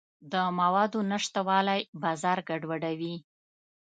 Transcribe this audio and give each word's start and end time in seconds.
د 0.31 0.33
موادو 0.59 0.99
نشتوالی 1.11 1.79
بازار 2.03 2.37
ګډوډوي. 2.49 3.15